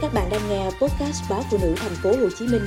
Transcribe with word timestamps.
Các 0.00 0.12
bạn 0.14 0.28
đang 0.30 0.48
nghe 0.48 0.64
podcast 0.64 1.30
báo 1.30 1.42
phụ 1.50 1.58
nữ 1.62 1.74
thành 1.76 1.94
phố 2.02 2.10
Hồ 2.10 2.28
Chí 2.38 2.46
Minh 2.46 2.62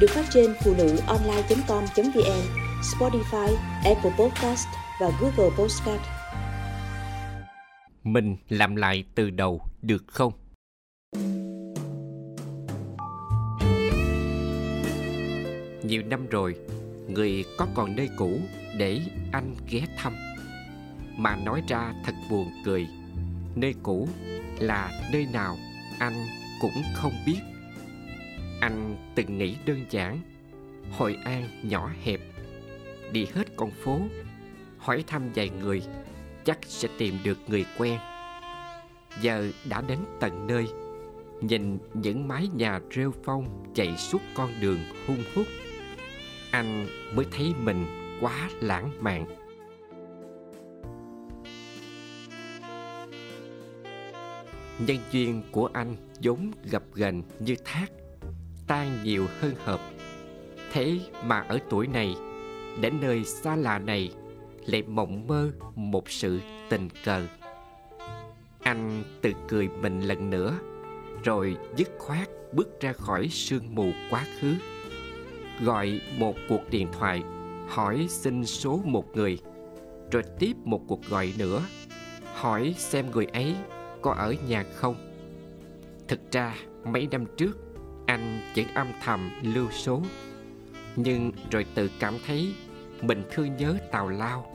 được 0.00 0.06
phát 0.10 0.24
trên 0.30 0.54
phụ 0.64 0.74
nữ 0.78 0.96
online.com.vn, 1.06 2.42
Spotify, 2.82 3.54
Apple 3.84 4.10
Podcast 4.18 4.66
và 5.00 5.10
Google 5.20 5.56
Podcast. 5.58 6.00
Mình 8.04 8.36
làm 8.48 8.76
lại 8.76 9.04
từ 9.14 9.30
đầu 9.30 9.60
được 9.82 10.04
không? 10.06 10.32
Nhiều 15.82 16.02
năm 16.02 16.26
rồi, 16.30 16.56
người 17.08 17.44
có 17.58 17.66
còn 17.74 17.96
nơi 17.96 18.08
cũ 18.16 18.38
để 18.78 19.00
anh 19.32 19.54
ghé 19.70 19.80
thăm. 19.96 20.12
Mà 21.16 21.36
nói 21.36 21.62
ra 21.68 21.92
thật 22.04 22.14
buồn 22.30 22.50
cười, 22.64 22.86
nơi 23.54 23.74
cũ 23.82 24.08
là 24.58 24.90
nơi 25.12 25.26
nào 25.32 25.56
anh 25.98 26.45
cũng 26.60 26.82
không 26.94 27.12
biết. 27.26 27.40
Anh 28.60 28.96
từng 29.14 29.38
nghĩ 29.38 29.56
đơn 29.66 29.84
giản 29.90 30.20
hội 30.90 31.16
an 31.24 31.48
nhỏ 31.62 31.90
hẹp, 32.04 32.20
đi 33.12 33.26
hết 33.34 33.56
con 33.56 33.70
phố, 33.70 34.00
hỏi 34.78 35.04
thăm 35.06 35.22
vài 35.34 35.48
người, 35.48 35.82
chắc 36.44 36.58
sẽ 36.62 36.88
tìm 36.98 37.18
được 37.24 37.38
người 37.46 37.66
quen. 37.78 37.98
Giờ 39.20 39.50
đã 39.68 39.82
đến 39.88 39.98
tận 40.20 40.46
nơi, 40.46 40.66
nhìn 41.40 41.78
những 41.94 42.28
mái 42.28 42.48
nhà 42.54 42.80
rêu 42.96 43.12
phong 43.24 43.72
chạy 43.74 43.96
suốt 43.96 44.22
con 44.34 44.50
đường 44.60 44.78
hung 45.06 45.24
hút, 45.34 45.46
anh 46.50 46.86
mới 47.14 47.26
thấy 47.32 47.54
mình 47.58 47.86
quá 48.20 48.50
lãng 48.60 48.90
mạn. 49.00 49.26
Nhân 54.78 54.96
duyên 55.12 55.42
của 55.50 55.68
anh 55.72 55.96
vốn 56.22 56.50
gập 56.70 56.82
ghềnh 56.94 57.22
như 57.40 57.56
thác, 57.64 57.86
tan 58.66 59.04
nhiều 59.04 59.26
hơn 59.40 59.54
hợp. 59.64 59.80
Thế 60.72 61.00
mà 61.24 61.40
ở 61.40 61.58
tuổi 61.70 61.86
này, 61.86 62.16
đến 62.80 62.94
nơi 63.00 63.24
xa 63.24 63.56
lạ 63.56 63.78
này, 63.78 64.12
lại 64.66 64.82
mộng 64.82 65.26
mơ 65.26 65.50
một 65.74 66.10
sự 66.10 66.40
tình 66.68 66.88
cờ. 67.04 67.26
Anh 68.62 69.02
tự 69.22 69.32
cười 69.48 69.68
mình 69.68 70.00
lần 70.00 70.30
nữa, 70.30 70.58
rồi 71.24 71.56
dứt 71.76 71.88
khoát 71.98 72.28
bước 72.52 72.80
ra 72.80 72.92
khỏi 72.92 73.28
sương 73.28 73.74
mù 73.74 73.90
quá 74.10 74.26
khứ. 74.40 74.54
Gọi 75.60 76.00
một 76.18 76.34
cuộc 76.48 76.70
điện 76.70 76.88
thoại, 76.92 77.22
hỏi 77.68 78.06
xin 78.10 78.46
số 78.46 78.80
một 78.84 79.16
người, 79.16 79.38
rồi 80.10 80.22
tiếp 80.38 80.52
một 80.64 80.80
cuộc 80.88 81.00
gọi 81.08 81.32
nữa, 81.38 81.62
hỏi 82.34 82.74
xem 82.78 83.10
người 83.10 83.26
ấy 83.26 83.54
có 84.06 84.12
ở 84.12 84.34
nhà 84.48 84.64
không? 84.74 84.94
Thực 86.08 86.32
ra, 86.32 86.54
mấy 86.84 87.08
năm 87.10 87.24
trước, 87.36 87.58
anh 88.06 88.40
vẫn 88.56 88.66
âm 88.74 88.86
thầm 89.04 89.30
lưu 89.42 89.70
số. 89.70 90.02
Nhưng 90.96 91.32
rồi 91.50 91.66
tự 91.74 91.90
cảm 92.00 92.14
thấy 92.26 92.54
mình 93.02 93.22
thương 93.30 93.56
nhớ 93.56 93.76
tào 93.92 94.08
lao 94.08 94.46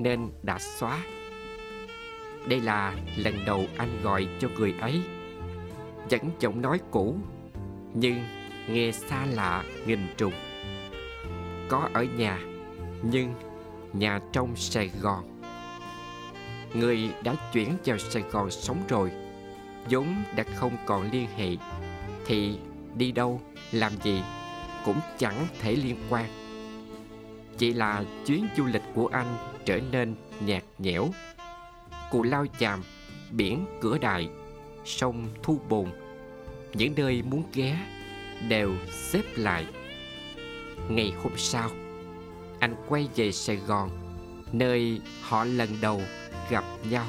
nên 0.00 0.28
đã 0.42 0.58
xóa. 0.58 1.04
Đây 2.48 2.60
là 2.60 2.94
lần 3.16 3.34
đầu 3.46 3.66
anh 3.76 4.02
gọi 4.02 4.28
cho 4.40 4.48
người 4.58 4.74
ấy. 4.80 5.02
Vẫn 6.10 6.30
giọng 6.40 6.62
nói 6.62 6.80
cũ, 6.90 7.16
nhưng 7.94 8.18
nghe 8.68 8.92
xa 8.92 9.26
lạ 9.26 9.64
nghìn 9.86 10.00
trùng. 10.16 10.34
Có 11.68 11.88
ở 11.92 12.02
nhà, 12.02 12.40
nhưng 13.02 13.34
nhà 13.92 14.20
trong 14.32 14.56
sài 14.56 14.90
gòn 15.00 15.37
người 16.74 17.10
đã 17.22 17.34
chuyển 17.52 17.76
vào 17.84 17.98
sài 17.98 18.22
gòn 18.22 18.50
sống 18.50 18.82
rồi. 18.88 19.10
Vốn 19.90 20.14
đã 20.36 20.44
không 20.54 20.76
còn 20.86 21.10
liên 21.10 21.28
hệ, 21.36 21.56
thì 22.26 22.58
đi 22.94 23.12
đâu, 23.12 23.40
làm 23.72 23.92
gì 24.02 24.22
cũng 24.84 25.00
chẳng 25.18 25.46
thể 25.60 25.76
liên 25.76 25.96
quan. 26.10 26.26
Chỉ 27.58 27.72
là 27.72 28.04
chuyến 28.26 28.46
du 28.56 28.64
lịch 28.64 28.82
của 28.94 29.06
anh 29.06 29.36
trở 29.64 29.80
nên 29.92 30.14
nhạt 30.40 30.62
nhẽo. 30.78 31.08
Cù 32.10 32.22
lao 32.22 32.46
chàm, 32.58 32.82
biển 33.30 33.66
cửa 33.80 33.98
đại, 33.98 34.28
sông 34.84 35.26
thu 35.42 35.60
bồn, 35.68 35.86
những 36.74 36.94
nơi 36.96 37.22
muốn 37.22 37.42
ghé 37.54 37.78
đều 38.48 38.72
xếp 38.92 39.22
lại. 39.36 39.66
Ngày 40.88 41.12
hôm 41.22 41.32
sau, 41.36 41.70
anh 42.58 42.74
quay 42.88 43.08
về 43.16 43.32
sài 43.32 43.56
gòn 43.56 43.90
nơi 44.52 45.00
họ 45.22 45.44
lần 45.44 45.68
đầu 45.80 46.02
gặp 46.50 46.64
nhau. 46.90 47.06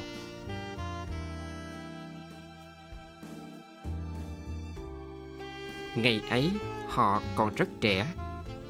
Ngày 5.95 6.21
ấy, 6.29 6.49
họ 6.87 7.21
còn 7.35 7.55
rất 7.55 7.69
trẻ, 7.81 8.07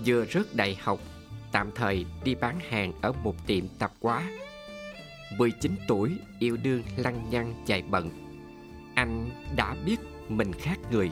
vừa 0.06 0.26
rớt 0.26 0.56
đại 0.56 0.78
học, 0.82 1.00
tạm 1.52 1.72
thời 1.76 2.06
đi 2.24 2.36
bán 2.36 2.60
hàng 2.70 2.94
ở 3.02 3.12
một 3.24 3.48
tiệm 3.48 3.68
tạp 3.80 3.92
hóa. 4.02 4.24
19 5.38 5.76
tuổi, 5.88 6.18
yêu 6.40 6.58
đương 6.64 6.84
lăng 6.98 7.30
nhăng 7.30 7.64
chạy 7.66 7.82
bận. 7.82 8.10
Anh 8.96 9.30
đã 9.56 9.76
biết 9.86 10.00
mình 10.30 10.54
khác 10.54 10.80
người. 10.92 11.12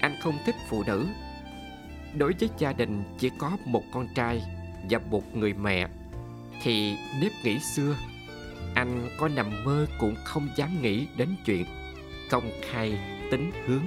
Anh 0.00 0.14
không 0.22 0.38
thích 0.46 0.54
phụ 0.68 0.82
nữ. 0.86 1.06
Đối 2.18 2.32
với 2.40 2.48
gia 2.58 2.72
đình 2.72 3.02
chỉ 3.18 3.30
có 3.38 3.56
một 3.64 3.82
con 3.92 4.08
trai 4.14 4.42
và 4.90 4.98
một 5.10 5.36
người 5.36 5.54
mẹ 5.54 5.88
thì 6.62 6.96
nếp 7.20 7.32
nghĩ 7.44 7.58
xưa, 7.76 7.96
anh 8.74 9.08
có 9.18 9.28
nằm 9.28 9.64
mơ 9.64 9.86
cũng 9.98 10.14
không 10.24 10.48
dám 10.56 10.82
nghĩ 10.82 11.06
đến 11.16 11.36
chuyện 11.46 11.64
công 12.30 12.50
khai 12.70 12.98
tính 13.30 13.50
hướng. 13.66 13.84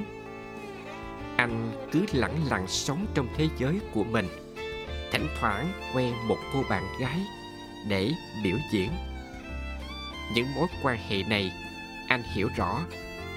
Anh 1.38 1.72
cứ 1.92 2.06
lẳng 2.14 2.36
lặng 2.50 2.68
sống 2.68 3.06
trong 3.14 3.28
thế 3.38 3.48
giới 3.58 3.80
của 3.94 4.04
mình, 4.04 4.28
thỉnh 5.12 5.28
thoảng 5.40 5.72
quen 5.96 6.14
một 6.28 6.38
cô 6.54 6.64
bạn 6.70 6.84
gái 7.00 7.20
để 7.88 8.12
biểu 8.44 8.58
diễn. 8.72 8.90
Những 10.34 10.56
mối 10.56 10.68
quan 10.84 10.98
hệ 11.10 11.24
này 11.24 11.52
anh 12.08 12.24
hiểu 12.36 12.50
rõ 12.58 12.82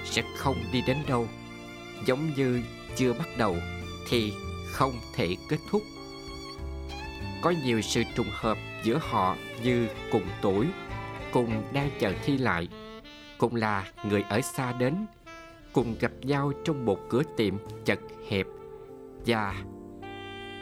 sẽ 0.05 0.23
không 0.37 0.57
đi 0.73 0.83
đến 0.87 0.97
đâu, 1.07 1.29
giống 2.07 2.35
như 2.37 2.63
chưa 2.97 3.13
bắt 3.13 3.29
đầu 3.37 3.57
thì 4.09 4.33
không 4.67 5.01
thể 5.15 5.37
kết 5.49 5.59
thúc 5.71 5.83
có 7.43 7.53
nhiều 7.65 7.81
sự 7.81 8.03
trùng 8.15 8.31
hợp 8.31 8.59
giữa 8.83 8.99
họ 9.03 9.37
như 9.63 9.89
cùng 10.11 10.25
tuổi, 10.43 10.67
cùng 11.33 11.63
đang 11.73 11.91
chờ 12.01 12.13
thi 12.25 12.39
lại, 12.39 12.69
cùng 13.39 13.55
là 13.55 13.85
người 14.11 14.23
ở 14.23 14.41
xa 14.41 14.73
đến, 14.73 14.95
cùng 15.73 15.95
gặp 16.01 16.13
nhau 16.23 16.53
trong 16.65 16.85
một 16.85 16.99
cửa 17.09 17.23
tiệm 17.37 17.55
chật 17.85 17.99
hẹp. 18.31 18.47
Và 19.27 19.55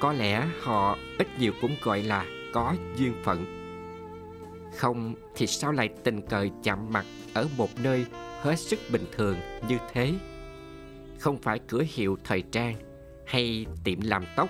có 0.00 0.12
lẽ 0.12 0.46
họ 0.62 0.98
ít 1.18 1.28
nhiều 1.38 1.52
cũng 1.60 1.76
gọi 1.82 2.02
là 2.02 2.26
có 2.52 2.74
duyên 2.96 3.14
phận. 3.24 3.44
Không 4.76 5.14
thì 5.34 5.46
sao 5.46 5.72
lại 5.72 5.88
tình 6.04 6.20
cờ 6.20 6.48
chạm 6.62 6.92
mặt 6.92 7.06
ở 7.34 7.48
một 7.56 7.68
nơi 7.82 8.06
hết 8.40 8.58
sức 8.58 8.78
bình 8.92 9.04
thường 9.16 9.36
như 9.68 9.78
thế? 9.92 10.14
Không 11.18 11.38
phải 11.38 11.58
cửa 11.58 11.84
hiệu 11.88 12.18
thời 12.24 12.42
trang 12.42 12.74
hay 13.26 13.66
tiệm 13.84 14.00
làm 14.00 14.24
tóc, 14.36 14.48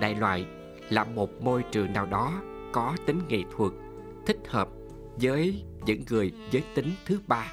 đại 0.00 0.14
loại 0.14 0.44
là 0.90 1.04
một 1.04 1.42
môi 1.42 1.64
trường 1.70 1.92
nào 1.92 2.06
đó 2.06 2.42
có 2.72 2.96
tính 3.06 3.20
nghệ 3.28 3.42
thuật, 3.56 3.72
thích 4.26 4.38
hợp 4.48 4.68
với 5.20 5.64
những 5.86 6.02
người 6.10 6.32
giới 6.50 6.62
tính 6.74 6.90
thứ 7.06 7.20
ba, 7.26 7.52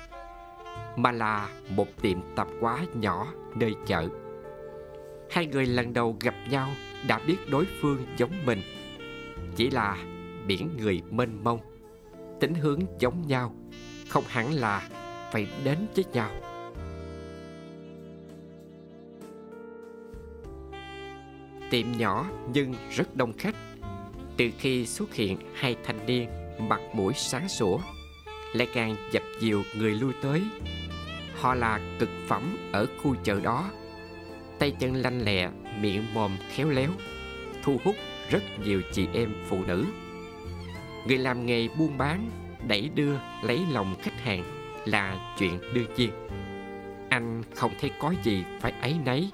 mà 0.95 1.12
là 1.12 1.50
một 1.69 1.88
tiệm 2.01 2.18
tạp 2.35 2.47
hóa 2.62 2.85
nhỏ 2.94 3.28
nơi 3.56 3.75
chợ. 3.85 4.07
Hai 5.31 5.45
người 5.45 5.66
lần 5.66 5.94
đầu 5.94 6.18
gặp 6.19 6.35
nhau 6.50 6.69
đã 7.07 7.19
biết 7.28 7.38
đối 7.51 7.68
phương 7.81 8.06
giống 8.18 8.45
mình, 8.45 8.62
chỉ 9.56 9.69
là 9.69 9.97
biển 10.47 10.69
người 10.78 11.01
mênh 11.12 11.44
mông, 11.44 11.59
tính 12.39 12.53
hướng 12.53 12.79
giống 13.00 13.28
nhau, 13.28 13.56
không 14.09 14.23
hẳn 14.28 14.53
là 14.53 14.89
phải 15.31 15.47
đến 15.63 15.78
với 15.95 16.06
nhau. 16.13 16.29
Tiệm 21.69 21.86
nhỏ 21.98 22.25
nhưng 22.54 22.74
rất 22.92 23.16
đông 23.16 23.33
khách. 23.38 23.56
Từ 24.38 24.50
khi 24.60 24.86
xuất 24.86 25.13
hiện 25.13 25.38
hai 25.54 25.75
thanh 25.86 26.06
niên 26.06 26.30
mặt 26.60 26.81
mũi 26.94 27.13
sáng 27.13 27.50
sủa, 27.50 27.80
lại 28.54 28.68
càng 28.74 28.95
dập 29.12 29.24
dìu 29.39 29.63
người 29.77 29.92
lui 29.92 30.13
tới. 30.21 30.42
Họ 31.36 31.56
là 31.56 31.80
cực 32.00 32.10
phẩm 32.27 32.57
ở 32.71 32.86
khu 33.04 33.16
chợ 33.24 33.39
đó. 33.39 33.71
Tay 34.60 34.71
chân 34.80 34.95
lanh 34.95 35.25
lẹ, 35.25 35.50
miệng 35.80 36.13
mồm 36.13 36.38
khéo 36.50 36.69
léo, 36.69 36.89
thu 37.63 37.77
hút 37.83 37.95
rất 38.30 38.44
nhiều 38.65 38.81
chị 38.94 39.07
em 39.13 39.33
phụ 39.48 39.57
nữ. 39.68 39.86
Người 41.07 41.18
làm 41.18 41.45
nghề 41.45 41.68
buôn 41.68 41.98
bán 41.98 42.30
đẩy 42.68 42.89
đưa 42.95 43.13
lấy 43.44 43.60
lòng 43.72 43.95
khách 44.01 44.22
hàng 44.22 44.44
là 44.86 45.33
chuyện 45.39 45.60
đương 45.74 45.94
nhiên. 45.98 46.12
Anh 47.10 47.44
không 47.56 47.72
thấy 47.81 47.92
có 48.00 48.13
gì 48.24 48.44
phải 48.60 48.72
ấy 48.81 48.95
nấy 49.06 49.30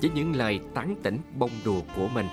với 0.00 0.10
những 0.14 0.36
lời 0.36 0.60
tán 0.74 0.94
tỉnh 1.02 1.18
bông 1.38 1.50
đùa 1.64 1.80
của 1.96 2.08
mình. 2.08 2.26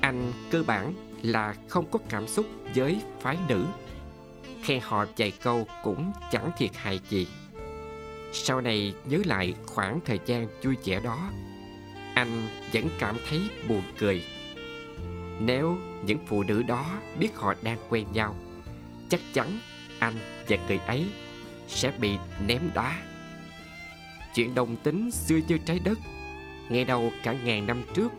Anh 0.00 0.32
cơ 0.50 0.62
bản 0.62 0.92
là 1.22 1.54
không 1.68 1.90
có 1.90 1.98
cảm 2.08 2.28
xúc 2.28 2.46
với 2.74 3.00
phái 3.20 3.38
nữ. 3.48 3.64
Khen 4.62 4.80
họ 4.82 5.06
vài 5.16 5.32
câu 5.42 5.66
cũng 5.82 6.12
chẳng 6.30 6.50
thiệt 6.58 6.70
hại 6.74 7.00
gì. 7.08 7.26
Sau 8.32 8.60
này 8.60 8.94
nhớ 9.04 9.18
lại 9.24 9.54
khoảng 9.66 10.00
thời 10.04 10.20
gian 10.26 10.46
vui 10.62 10.76
vẻ 10.84 11.00
đó, 11.00 11.30
anh 12.14 12.48
vẫn 12.72 12.88
cảm 12.98 13.16
thấy 13.28 13.40
buồn 13.68 13.82
cười. 13.98 14.24
Nếu 15.40 15.76
những 16.06 16.18
phụ 16.26 16.42
nữ 16.42 16.62
đó 16.62 16.86
biết 17.18 17.36
họ 17.36 17.54
đang 17.62 17.78
quen 17.88 18.06
nhau, 18.12 18.36
chắc 19.08 19.20
chắn 19.32 19.58
anh 19.98 20.14
và 20.48 20.56
người 20.68 20.80
ấy 20.86 21.06
sẽ 21.68 21.92
bị 22.00 22.16
ném 22.46 22.70
đá. 22.74 23.02
Chuyện 24.34 24.54
đồng 24.54 24.76
tính 24.76 25.10
xưa 25.10 25.38
như 25.48 25.58
trái 25.66 25.78
đất 25.78 25.98
nghe 26.72 26.84
đầu 26.84 27.12
cả 27.22 27.32
ngàn 27.44 27.66
năm 27.66 27.82
trước, 27.94 28.12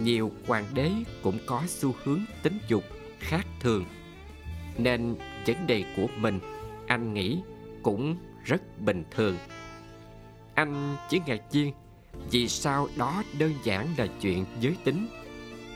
nhiều 0.00 0.32
hoàng 0.46 0.64
đế 0.74 0.90
cũng 1.22 1.38
có 1.46 1.62
xu 1.66 1.94
hướng 2.04 2.20
tính 2.42 2.58
dục 2.68 2.84
khác 3.18 3.46
thường. 3.60 3.84
Nên 4.78 5.16
vấn 5.46 5.66
đề 5.66 5.84
của 5.96 6.06
mình, 6.16 6.40
anh 6.86 7.14
nghĩ, 7.14 7.40
cũng 7.82 8.16
rất 8.44 8.80
bình 8.80 9.04
thường. 9.10 9.36
Anh 10.54 10.96
chỉ 11.08 11.20
ngạc 11.26 11.40
nhiên 11.52 11.72
vì 12.30 12.48
sao 12.48 12.88
đó 12.96 13.22
đơn 13.38 13.52
giản 13.64 13.86
là 13.98 14.06
chuyện 14.20 14.44
giới 14.60 14.76
tính, 14.84 15.08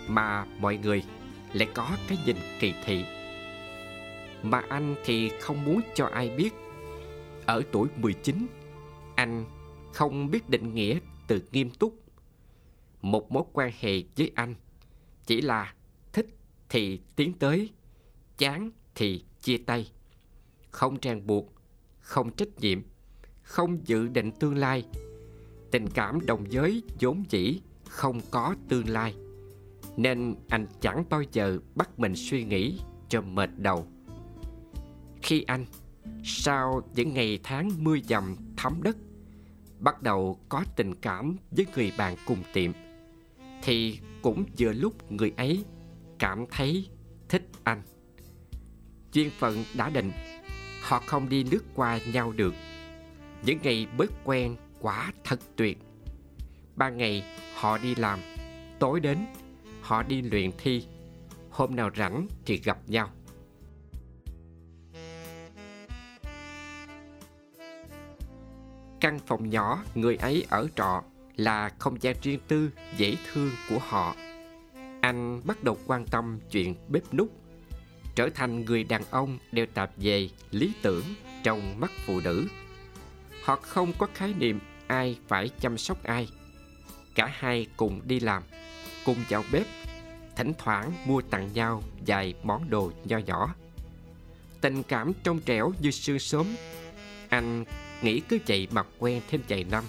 mà 0.09 0.45
mọi 0.61 0.77
người 0.77 1.03
lại 1.53 1.69
có 1.75 1.89
cái 2.09 2.19
nhìn 2.27 2.37
kỳ 2.61 2.75
thị. 2.85 3.05
Mà 4.43 4.63
anh 4.69 4.95
thì 5.05 5.31
không 5.41 5.65
muốn 5.65 5.81
cho 5.95 6.07
ai 6.07 6.31
biết. 6.31 6.51
Ở 7.47 7.63
tuổi 7.73 7.89
19 7.97 8.47
anh 9.15 9.45
không 9.93 10.31
biết 10.31 10.49
định 10.49 10.75
nghĩa 10.75 10.99
từ 11.27 11.43
nghiêm 11.53 11.71
túc 11.71 12.08
một 13.03 13.33
mối 13.33 13.43
quan 13.53 13.73
hệ 13.81 14.03
với 14.17 14.33
anh. 14.35 14.55
Chỉ 15.27 15.41
là 15.41 15.75
thích 16.13 16.27
thì 16.69 17.01
tiến 17.17 17.33
tới, 17.33 17.71
chán 18.39 18.71
thì 18.95 19.25
chia 19.43 19.59
tay. 19.59 19.93
Không 20.71 20.99
ràng 21.03 21.27
buộc, 21.27 21.55
không 22.01 22.31
trách 22.31 22.59
nhiệm, 22.61 22.83
không 23.43 23.79
dự 23.85 24.09
định 24.09 24.33
tương 24.33 24.57
lai. 24.57 24.85
Tình 25.71 25.87
cảm 25.95 26.27
đồng 26.27 26.53
giới 26.53 26.83
vốn 27.01 27.25
dĩ 27.29 27.61
không 27.89 28.21
có 28.31 28.55
tương 28.69 28.89
lai, 28.89 29.15
nên 29.97 30.35
anh 30.49 30.67
chẳng 30.81 31.05
bao 31.11 31.23
giờ 31.33 31.59
bắt 31.75 31.99
mình 31.99 32.13
suy 32.17 32.45
nghĩ 32.45 32.81
cho 33.09 33.21
mệt 33.21 33.51
đầu. 33.57 33.87
Khi 35.23 35.43
anh, 35.43 35.67
sau 36.25 36.83
những 36.95 37.15
ngày 37.15 37.39
tháng 37.43 37.71
mưa 37.79 37.97
dầm 38.09 38.37
thấm 38.57 38.83
đất, 38.83 38.97
bắt 39.79 40.03
đầu 40.03 40.39
có 40.49 40.65
tình 40.77 40.95
cảm 40.95 41.37
với 41.51 41.67
người 41.77 41.93
bạn 41.99 42.17
cùng 42.27 42.43
tiệm 42.53 42.73
thì 43.69 44.01
cũng 44.23 44.45
vừa 44.59 44.73
lúc 44.73 45.13
người 45.13 45.33
ấy 45.37 45.65
cảm 46.19 46.47
thấy 46.51 46.89
thích 47.29 47.49
anh. 47.65 47.83
Duyên 49.13 49.31
phận 49.39 49.65
đã 49.75 49.91
định, 49.91 50.13
họ 50.83 51.03
không 51.07 51.29
đi 51.29 51.45
nước 51.45 51.65
qua 51.75 51.99
nhau 52.13 52.33
được. 52.37 52.55
Những 53.43 53.59
ngày 53.63 53.87
bớt 53.99 54.11
quen 54.25 54.57
quả 54.81 55.13
thật 55.25 55.41
tuyệt. 55.57 55.79
Ban 56.77 56.97
ngày 56.97 57.25
họ 57.55 57.79
đi 57.79 57.95
làm, 57.95 58.19
tối 58.79 59.01
đến 59.01 59.19
họ 59.81 60.03
đi 60.03 60.23
luyện 60.23 60.51
thi. 60.59 60.85
Hôm 61.51 61.77
nào 61.77 61.91
rảnh 61.97 62.29
thì 62.47 62.57
gặp 62.57 62.79
nhau. 62.87 63.11
Căn 69.01 69.19
phòng 69.27 69.51
nhỏ 69.51 69.85
người 69.95 70.17
ấy 70.17 70.47
ở 70.49 70.69
trọ 70.77 71.03
là 71.39 71.71
không 71.79 72.03
gian 72.03 72.17
riêng 72.23 72.41
tư, 72.49 72.71
dễ 72.97 73.17
thương 73.33 73.51
của 73.69 73.79
họ. 73.79 74.17
Anh 75.01 75.41
bắt 75.45 75.65
đầu 75.65 75.79
quan 75.87 76.07
tâm 76.07 76.39
chuyện 76.51 76.75
bếp 76.89 77.15
nút 77.15 77.29
trở 78.15 78.29
thành 78.35 78.65
người 78.65 78.85
đàn 78.85 79.03
ông 79.11 79.39
đeo 79.53 79.67
tạp 79.75 79.91
về 79.97 80.29
lý 80.51 80.73
tưởng 80.83 81.05
trong 81.43 81.81
mắt 81.81 81.91
phụ 82.07 82.21
nữ. 82.21 82.47
Họ 83.43 83.57
không 83.57 83.93
có 83.99 84.07
khái 84.15 84.35
niệm 84.39 84.61
ai 84.87 85.19
phải 85.29 85.51
chăm 85.61 85.79
sóc 85.79 86.05
ai. 86.05 86.29
Cả 87.15 87.33
hai 87.39 87.67
cùng 87.77 88.01
đi 88.05 88.21
làm, 88.21 88.43
cùng 89.05 89.17
vào 89.29 89.45
bếp, 89.53 89.67
thỉnh 90.37 90.53
thoảng 90.59 90.93
mua 91.07 91.21
tặng 91.21 91.51
nhau 91.55 91.83
vài 92.07 92.35
món 92.43 92.71
đồ 92.71 92.93
nho 93.05 93.19
nhỏ. 93.19 93.55
Tình 94.61 94.83
cảm 94.83 95.13
trong 95.23 95.41
trẻo 95.41 95.73
như 95.81 95.91
sương 95.91 96.19
sớm, 96.19 96.47
anh 97.29 97.65
nghĩ 98.03 98.21
cứ 98.21 98.39
vậy 98.47 98.69
mà 98.71 98.83
quen 98.99 99.23
thêm 99.31 99.41
vài 99.49 99.65
năm 99.65 99.85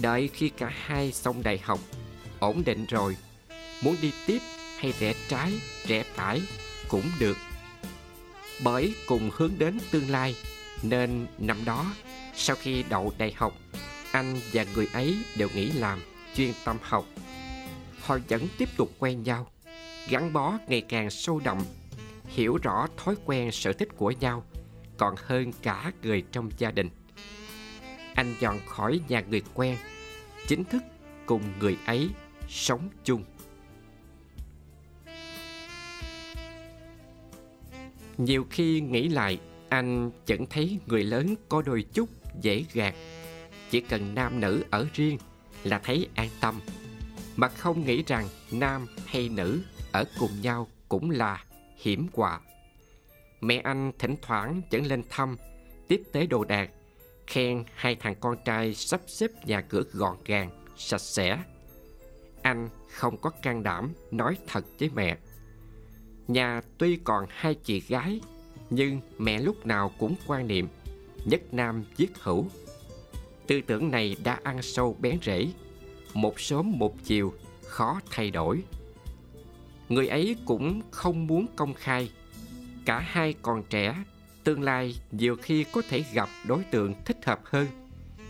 đợi 0.00 0.28
khi 0.32 0.48
cả 0.48 0.72
hai 0.74 1.12
xong 1.12 1.42
đại 1.42 1.58
học, 1.58 1.80
ổn 2.38 2.62
định 2.64 2.86
rồi, 2.86 3.16
muốn 3.82 3.96
đi 4.02 4.12
tiếp 4.26 4.38
hay 4.78 4.92
rẽ 4.98 5.14
trái, 5.28 5.52
rẽ 5.86 6.02
phải 6.02 6.42
cũng 6.88 7.04
được. 7.20 7.36
Bởi 8.64 8.94
cùng 9.06 9.30
hướng 9.32 9.52
đến 9.58 9.78
tương 9.90 10.10
lai, 10.10 10.36
nên 10.82 11.26
năm 11.38 11.64
đó, 11.64 11.94
sau 12.34 12.56
khi 12.56 12.84
đậu 12.88 13.12
đại 13.18 13.32
học, 13.36 13.52
anh 14.12 14.40
và 14.52 14.64
người 14.74 14.88
ấy 14.92 15.16
đều 15.36 15.48
nghĩ 15.54 15.70
làm 15.70 16.00
chuyên 16.34 16.52
tâm 16.64 16.76
học. 16.82 17.04
Họ 18.00 18.18
vẫn 18.28 18.48
tiếp 18.58 18.68
tục 18.76 18.90
quen 18.98 19.22
nhau, 19.22 19.46
gắn 20.08 20.32
bó 20.32 20.58
ngày 20.68 20.80
càng 20.80 21.10
sâu 21.10 21.40
đậm, 21.44 21.58
hiểu 22.26 22.58
rõ 22.62 22.86
thói 22.96 23.14
quen 23.24 23.52
sở 23.52 23.72
thích 23.72 23.88
của 23.96 24.10
nhau 24.10 24.44
còn 24.96 25.14
hơn 25.18 25.52
cả 25.62 25.92
người 26.02 26.24
trong 26.32 26.50
gia 26.58 26.70
đình 26.70 26.88
anh 28.16 28.34
dọn 28.40 28.60
khỏi 28.66 29.00
nhà 29.08 29.20
người 29.30 29.42
quen, 29.54 29.76
chính 30.48 30.64
thức 30.64 30.82
cùng 31.26 31.42
người 31.60 31.76
ấy 31.86 32.08
sống 32.48 32.88
chung. 33.04 33.24
Nhiều 38.18 38.46
khi 38.50 38.80
nghĩ 38.80 39.08
lại, 39.08 39.40
anh 39.68 40.10
vẫn 40.26 40.46
thấy 40.46 40.78
người 40.86 41.04
lớn 41.04 41.34
có 41.48 41.62
đôi 41.62 41.82
chút 41.92 42.08
dễ 42.40 42.64
gạt. 42.72 42.94
Chỉ 43.70 43.80
cần 43.80 44.14
nam 44.14 44.40
nữ 44.40 44.64
ở 44.70 44.86
riêng 44.94 45.18
là 45.64 45.78
thấy 45.78 46.08
an 46.14 46.28
tâm. 46.40 46.60
Mà 47.36 47.48
không 47.48 47.86
nghĩ 47.86 48.02
rằng 48.06 48.28
nam 48.52 48.86
hay 49.06 49.28
nữ 49.28 49.60
ở 49.92 50.04
cùng 50.18 50.40
nhau 50.42 50.68
cũng 50.88 51.10
là 51.10 51.44
hiểm 51.76 52.06
họa. 52.12 52.40
Mẹ 53.40 53.56
anh 53.64 53.92
thỉnh 53.98 54.14
thoảng 54.22 54.62
vẫn 54.70 54.86
lên 54.86 55.02
thăm, 55.10 55.36
tiếp 55.88 56.02
tế 56.12 56.26
đồ 56.26 56.44
đạc 56.44 56.70
khen 57.26 57.64
hai 57.74 57.94
thằng 57.94 58.14
con 58.20 58.36
trai 58.44 58.74
sắp 58.74 59.00
xếp 59.06 59.30
nhà 59.46 59.60
cửa 59.60 59.82
gọn 59.92 60.16
gàng, 60.24 60.50
sạch 60.76 61.00
sẽ. 61.00 61.42
Anh 62.42 62.68
không 62.90 63.16
có 63.16 63.30
can 63.30 63.62
đảm 63.62 63.92
nói 64.10 64.36
thật 64.46 64.64
với 64.78 64.90
mẹ. 64.94 65.16
Nhà 66.28 66.60
tuy 66.78 66.98
còn 67.04 67.26
hai 67.28 67.54
chị 67.54 67.80
gái, 67.80 68.20
nhưng 68.70 69.00
mẹ 69.18 69.38
lúc 69.38 69.66
nào 69.66 69.92
cũng 69.98 70.14
quan 70.26 70.46
niệm, 70.46 70.68
nhất 71.24 71.40
nam 71.52 71.84
giết 71.96 72.10
hữu. 72.20 72.46
Tư 73.46 73.60
tưởng 73.66 73.90
này 73.90 74.16
đã 74.24 74.40
ăn 74.42 74.62
sâu 74.62 74.96
bén 75.00 75.18
rễ. 75.22 75.48
Một 76.14 76.40
sớm 76.40 76.72
một 76.78 76.94
chiều, 77.04 77.34
khó 77.64 78.00
thay 78.10 78.30
đổi. 78.30 78.62
Người 79.88 80.08
ấy 80.08 80.36
cũng 80.44 80.82
không 80.90 81.26
muốn 81.26 81.46
công 81.56 81.74
khai. 81.74 82.10
Cả 82.84 82.98
hai 82.98 83.34
còn 83.42 83.62
trẻ 83.70 84.04
tương 84.46 84.62
lai 84.62 84.96
nhiều 85.10 85.36
khi 85.36 85.64
có 85.72 85.82
thể 85.88 86.04
gặp 86.12 86.28
đối 86.48 86.64
tượng 86.64 86.94
thích 87.04 87.24
hợp 87.24 87.40
hơn. 87.44 87.66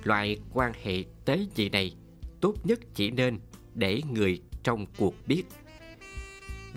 Loại 0.05 0.39
quan 0.53 0.73
hệ 0.83 1.05
tế 1.25 1.47
gì 1.55 1.69
này 1.69 1.95
tốt 2.41 2.55
nhất 2.65 2.81
chỉ 2.95 3.11
nên 3.11 3.39
để 3.75 4.01
người 4.13 4.41
trong 4.63 4.87
cuộc 4.99 5.15
biết. 5.27 5.43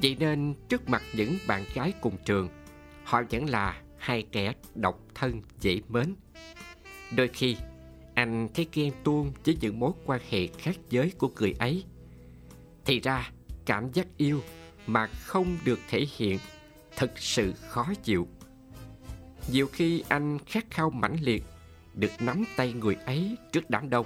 Vậy 0.01 0.15
nên 0.19 0.53
trước 0.69 0.89
mặt 0.89 1.01
những 1.13 1.37
bạn 1.47 1.65
gái 1.73 1.93
cùng 2.01 2.17
trường, 2.25 2.49
họ 3.03 3.21
vẫn 3.29 3.49
là 3.49 3.81
hai 3.97 4.25
kẻ 4.31 4.53
độc 4.75 4.99
thân 5.15 5.41
dễ 5.59 5.81
mến. 5.89 6.15
Đôi 7.15 7.27
khi, 7.27 7.55
anh 8.13 8.49
thấy 8.53 8.67
ghen 8.73 8.93
tuông 9.03 9.31
với 9.45 9.57
những 9.61 9.79
mối 9.79 9.91
quan 10.05 10.21
hệ 10.29 10.47
khác 10.47 10.75
giới 10.89 11.11
của 11.17 11.29
người 11.39 11.53
ấy. 11.59 11.83
Thì 12.85 12.99
ra, 12.99 13.31
cảm 13.65 13.91
giác 13.91 14.07
yêu 14.17 14.41
mà 14.87 15.07
không 15.07 15.57
được 15.65 15.79
thể 15.89 16.05
hiện 16.17 16.39
thật 16.95 17.11
sự 17.15 17.53
khó 17.69 17.93
chịu 18.03 18.27
nhiều 19.51 19.67
khi 19.73 20.03
anh 20.07 20.39
khát 20.45 20.65
khao 20.71 20.89
mãnh 20.89 21.17
liệt, 21.21 21.43
được 21.93 22.11
nắm 22.19 22.43
tay 22.55 22.73
người 22.73 22.95
ấy 22.95 23.37
trước 23.51 23.69
đám 23.69 23.89
đông. 23.89 24.05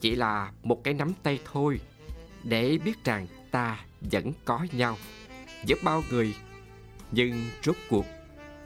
Chỉ 0.00 0.14
là 0.14 0.52
một 0.62 0.84
cái 0.84 0.94
nắm 0.94 1.12
tay 1.22 1.38
thôi, 1.52 1.80
để 2.44 2.78
biết 2.84 3.04
rằng 3.04 3.26
ta 3.50 3.84
vẫn 4.00 4.32
có 4.44 4.66
nhau, 4.72 4.96
giữa 5.64 5.76
bao 5.84 6.02
người. 6.10 6.34
Nhưng 7.12 7.50
rốt 7.62 7.76
cuộc, 7.90 8.06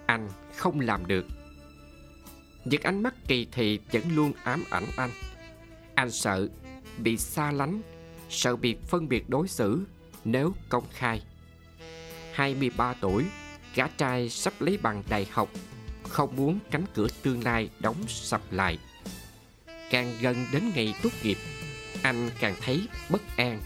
anh 0.07 0.29
không 0.57 0.81
làm 0.81 1.07
được. 1.07 1.27
Những 2.65 2.83
ánh 2.83 3.03
mắt 3.03 3.15
kỳ 3.29 3.47
thị 3.53 3.79
vẫn 3.93 4.03
luôn 4.15 4.33
ám 4.45 4.65
ảnh 4.71 4.87
anh. 4.97 5.11
Anh 5.95 6.11
sợ 6.11 6.49
bị 6.99 7.17
xa 7.17 7.53
lánh, 7.53 7.83
sợ 8.31 8.57
bị 8.57 8.77
phân 8.87 9.09
biệt 9.09 9.29
đối 9.29 9.49
xử 9.49 9.85
nếu 10.25 10.55
công 10.69 10.85
khai. 10.91 11.23
23 12.33 12.95
tuổi 13.01 13.25
gã 13.75 13.89
trai 13.89 14.29
sắp 14.29 14.53
lấy 14.61 14.79
bằng 14.83 15.03
đại 15.09 15.27
học, 15.31 15.49
không 16.03 16.37
muốn 16.37 16.59
cánh 16.71 16.85
cửa 16.95 17.07
tương 17.23 17.45
lai 17.45 17.71
đóng 17.81 17.97
sập 18.09 18.41
lại. 18.51 18.79
Càng 19.91 20.15
gần 20.21 20.47
đến 20.53 20.73
ngày 20.75 20.95
tốt 21.03 21.11
nghiệp, 21.23 21.39
anh 22.03 22.31
càng 22.41 22.55
thấy 22.61 22.87
bất 23.11 23.23
an. 23.37 23.63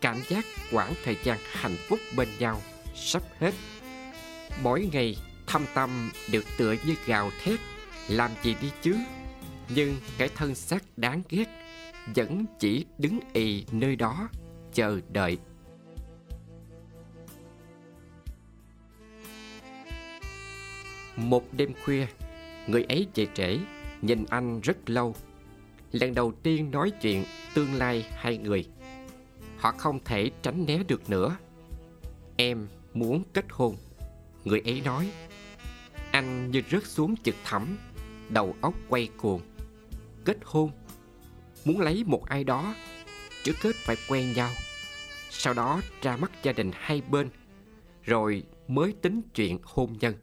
Cảm 0.00 0.22
giác 0.28 0.44
quãng 0.72 0.94
thời 1.04 1.16
gian 1.24 1.38
hạnh 1.52 1.76
phúc 1.88 1.98
bên 2.16 2.28
nhau 2.38 2.62
sắp 2.94 3.22
hết. 3.40 3.54
Mỗi 4.62 4.88
ngày 4.92 5.16
thâm 5.46 5.66
tâm 5.74 6.10
đều 6.30 6.42
tựa 6.56 6.74
như 6.86 6.94
gào 7.06 7.30
thét, 7.44 7.60
làm 8.08 8.30
gì 8.42 8.54
đi 8.62 8.70
chứ? 8.82 8.96
Nhưng 9.68 9.96
cái 10.18 10.28
thân 10.36 10.54
xác 10.54 10.84
đáng 10.96 11.22
ghét 11.28 11.44
Vẫn 12.14 12.44
chỉ 12.58 12.84
đứng 12.98 13.20
ì 13.32 13.64
nơi 13.72 13.96
đó 13.96 14.28
Chờ 14.74 15.00
đợi. 15.08 15.38
Một 21.28 21.44
đêm 21.52 21.72
khuya, 21.84 22.06
Người 22.66 22.84
ấy 22.88 23.06
về 23.14 23.26
trễ, 23.34 23.58
Nhìn 24.02 24.24
anh 24.28 24.60
rất 24.60 24.90
lâu. 24.90 25.14
Lần 25.92 26.14
đầu 26.14 26.32
tiên 26.42 26.70
nói 26.70 26.90
chuyện 26.90 27.24
tương 27.54 27.74
lai 27.74 28.06
hai 28.14 28.38
người. 28.38 28.64
Họ 29.58 29.72
không 29.78 29.98
thể 30.04 30.30
tránh 30.42 30.64
né 30.66 30.82
được 30.88 31.10
nữa. 31.10 31.36
Em 32.36 32.68
muốn 32.94 33.22
kết 33.32 33.44
hôn, 33.50 33.76
Người 34.44 34.60
ấy 34.60 34.82
nói. 34.84 35.10
Anh 36.10 36.50
như 36.50 36.62
rớt 36.70 36.86
xuống 36.86 37.14
trực 37.16 37.34
thẳm 37.44 37.78
Đầu 38.28 38.56
óc 38.60 38.74
quay 38.88 39.08
cuồng. 39.16 39.40
Kết 40.24 40.38
hôn, 40.44 40.70
Muốn 41.64 41.80
lấy 41.80 42.04
một 42.06 42.24
ai 42.26 42.44
đó, 42.44 42.74
Trước 43.42 43.54
kết 43.62 43.74
phải 43.76 43.96
quen 44.08 44.32
nhau. 44.32 44.50
Sau 45.30 45.54
đó 45.54 45.80
ra 46.02 46.16
mắt 46.16 46.30
gia 46.42 46.52
đình 46.52 46.70
hai 46.74 47.02
bên, 47.10 47.28
Rồi 48.02 48.42
mới 48.68 48.94
tính 49.02 49.22
chuyện 49.34 49.58
hôn 49.62 49.96
nhân. 50.00 50.14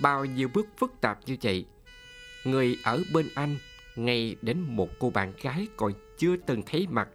Bao 0.00 0.24
nhiêu 0.24 0.48
bước 0.54 0.66
phức 0.76 1.00
tạp 1.00 1.18
như 1.26 1.36
vậy. 1.42 1.66
Người 2.44 2.78
ở 2.84 3.02
bên 3.12 3.28
anh, 3.34 3.56
Ngay 3.96 4.36
đến 4.42 4.60
một 4.60 4.88
cô 4.98 5.10
bạn 5.10 5.32
gái 5.42 5.66
còn 5.76 5.92
chưa 6.18 6.36
từng 6.36 6.62
thấy 6.66 6.86
mặt. 6.90 7.08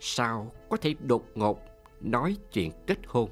Sao 0.00 0.52
có 0.70 0.76
thể 0.76 0.94
đột 1.00 1.26
ngột 1.34 1.60
Nói 2.00 2.36
chuyện 2.52 2.70
kết 2.86 2.98
hôn? 3.06 3.30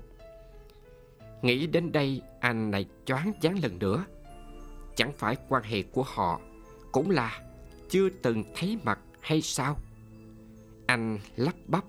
Nghĩ 1.43 1.67
đến 1.67 1.93
đây, 1.93 2.23
anh 2.41 2.71
lại 2.71 2.87
choáng 3.05 3.33
váng 3.43 3.59
lần 3.63 3.79
nữa. 3.79 4.05
Chẳng 4.97 5.13
phải 5.13 5.37
quan 5.49 5.63
hệ 5.63 5.83
của 5.83 6.03
họ 6.03 6.41
Cũng 6.93 7.11
là 7.11 7.43
chưa 7.91 8.09
từng 8.09 8.45
thấy 8.57 8.79
mặt 8.85 8.99
hay 9.21 9.43
sao? 9.43 9.77
Anh 10.87 11.19
lắp 11.37 11.55
bắp, 11.67 11.85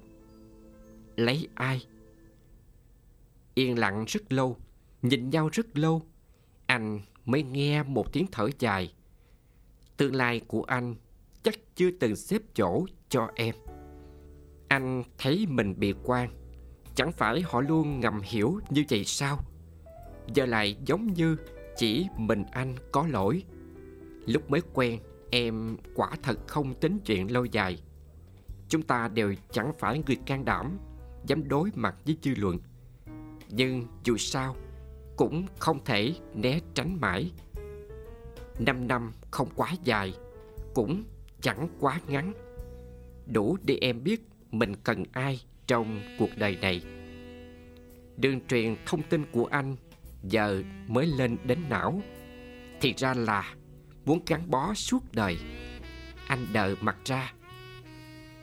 Lấy 1.16 1.48
ai? 1.56 1.86
Yên 3.54 3.80
lặng 3.80 4.06
rất 4.08 4.34
lâu, 4.34 4.58
Nhìn 5.02 5.30
nhau 5.30 5.50
rất 5.54 5.78
lâu 5.78 6.02
anh 6.66 7.02
mới 7.26 7.44
nghe 7.44 7.84
một 7.84 8.14
tiếng 8.14 8.26
thở 8.32 8.50
dài. 8.60 8.94
Tương 9.98 10.16
lai 10.16 10.42
của 10.48 10.64
anh 10.64 10.96
chắc 11.44 11.56
chưa 11.76 11.92
từng 12.00 12.16
xếp 12.16 12.42
chỗ 12.54 12.86
cho 13.10 13.30
em. 13.36 13.56
Anh 14.68 15.04
thấy 15.18 15.46
mình 15.50 15.80
bị 15.80 15.94
quan, 16.04 16.30
Chẳng 16.96 17.12
phải 17.12 17.42
họ 17.42 17.62
luôn 17.62 18.00
ngầm 18.00 18.22
hiểu 18.24 18.60
như 18.70 18.84
vậy 18.90 19.04
sao? 19.06 19.40
Giờ 20.34 20.46
lại 20.46 20.78
giống 20.86 21.14
như 21.14 21.38
chỉ 21.78 22.08
mình 22.18 22.44
anh 22.52 22.76
có 22.92 23.08
lỗi. 23.08 23.44
Lúc 24.26 24.50
mới 24.50 24.62
quen, 24.74 25.00
Em 25.32 25.78
quả 25.96 26.10
thật 26.24 26.40
không 26.48 26.74
tính 26.74 27.00
chuyện 27.06 27.32
lâu 27.32 27.46
dài. 27.46 27.82
Chúng 28.70 28.82
ta 28.82 29.08
đều 29.08 29.34
chẳng 29.52 29.72
phải 29.80 30.04
người 30.08 30.16
can 30.26 30.46
đảm, 30.46 30.78
Dám 31.26 31.48
đối 31.48 31.70
mặt 31.76 31.96
với 32.06 32.18
dư 32.22 32.36
luận. 32.38 32.60
Nhưng 33.50 33.88
dù 34.04 34.18
sao 34.18 34.56
cũng 35.16 35.46
không 35.60 35.80
thể 35.86 36.14
né 36.34 36.60
tránh 36.74 37.02
mãi. 37.02 37.32
Năm 38.60 38.88
năm 38.88 39.12
không 39.32 39.48
quá 39.56 39.72
dài, 39.84 40.14
Cũng 40.74 41.04
chẳng 41.42 41.68
quá 41.80 42.00
ngắn. 42.08 42.34
Đủ 43.26 43.58
để 43.64 43.78
em 43.82 44.04
biết 44.04 44.22
Mình 44.52 44.76
cần 44.84 45.04
ai 45.12 45.40
trong 45.68 46.02
cuộc 46.20 46.30
đời 46.38 46.58
này. 46.62 46.82
Đường 48.18 48.48
truyền 48.48 48.76
thông 48.86 49.02
tin 49.04 49.26
của 49.32 49.46
anh 49.46 49.76
Giờ 50.24 50.64
mới 50.88 51.06
lên 51.06 51.38
đến 51.44 51.60
não. 51.70 52.02
Thì 52.82 52.94
ra 52.98 53.14
là 53.14 53.54
Muốn 54.06 54.20
gắn 54.28 54.50
bó 54.50 54.74
suốt 54.74 55.04
đời, 55.14 55.38
Anh 56.28 56.48
đợi 56.54 56.76
mặt 56.82 56.98
ra. 57.06 57.34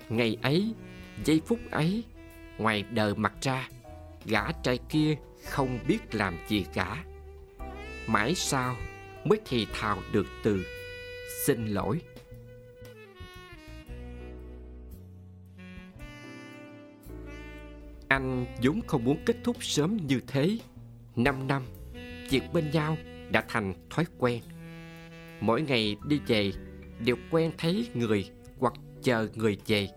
Ngày 0.08 0.36
ấy, 0.42 0.74
Giây 1.24 1.40
phút 1.46 1.58
ấy, 1.70 2.04
Ngoài 2.58 2.84
đời 2.90 3.14
mặt 3.14 3.32
ra, 3.40 3.68
Gã 4.24 4.52
trai 4.52 4.78
kia 4.88 5.16
không 5.44 5.78
biết 5.88 6.14
làm 6.14 6.38
gì 6.48 6.66
cả. 6.74 7.04
Mãi 8.06 8.34
sau 8.34 8.76
Mới 9.24 9.40
thì 9.46 9.66
thào 9.72 9.98
được 10.12 10.26
từ, 10.42 10.64
Xin 11.46 11.66
lỗi. 11.66 12.00
Anh 18.08 18.46
vốn 18.62 18.80
không 18.86 19.04
muốn 19.04 19.18
kết 19.26 19.36
thúc 19.44 19.56
sớm 19.60 19.96
như 20.06 20.20
thế. 20.26 20.58
Năm 21.16 21.48
năm 21.48 21.62
Việc 22.30 22.42
bên 22.52 22.70
nhau 22.70 22.96
đã 23.30 23.44
thành 23.48 23.74
thói 23.90 24.04
quen. 24.18 24.42
Mỗi 25.40 25.62
ngày 25.62 25.96
đi 26.08 26.20
về 26.26 26.52
Đều 27.04 27.16
quen 27.30 27.50
thấy 27.58 27.88
người 27.94 28.30
Hoặc 28.58 28.74
chờ 29.02 29.28
người 29.34 29.58
về. 29.66 29.88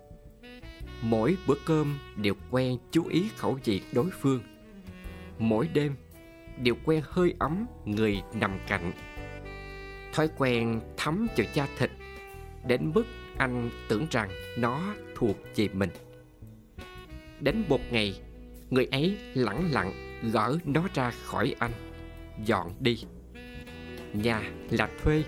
Mỗi 1.02 1.38
bữa 1.48 1.58
cơm 1.66 2.00
đều 2.16 2.34
quen 2.52 2.78
chú 2.92 3.08
ý 3.08 3.26
khẩu 3.38 3.60
vị 3.64 3.82
đối 3.94 4.10
phương. 4.22 4.42
Mỗi 5.40 5.68
đêm 5.74 5.96
đều 6.64 6.76
quen 6.86 7.04
hơi 7.06 7.34
ấm 7.40 7.66
người 7.86 8.22
nằm 8.34 8.60
cạnh. 8.68 8.92
Thói 10.14 10.30
quen 10.38 10.82
thấm 10.98 11.28
vào 11.38 11.48
da 11.54 11.68
thịt 11.78 11.92
Đến 12.68 12.92
mức 12.94 13.04
anh 13.38 13.70
tưởng 13.88 14.06
rằng 14.12 14.30
nó 14.58 14.96
thuộc 15.16 15.38
về 15.56 15.68
mình. 15.74 15.90
Đến 17.40 17.64
một 17.70 17.82
ngày, 17.92 18.22
Người 18.70 18.86
ấy 18.86 19.18
lẳng 19.34 19.72
lặng 19.72 19.94
gỡ 20.32 20.58
nó 20.66 20.88
ra 20.94 21.12
khỏi 21.26 21.56
anh, 21.60 21.72
Dọn 22.46 22.72
đi. 22.80 23.04
Nhà 24.14 24.52
là 24.70 24.90
thuê, 25.04 25.24